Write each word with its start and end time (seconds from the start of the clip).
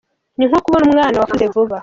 Ni 0.37 0.45
nko 0.47 0.57
kubona 0.65 0.85
umwana 0.87 1.19
wakuze 1.21 1.45
vuba. 1.53 1.75